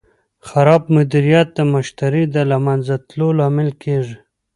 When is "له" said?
2.49-2.57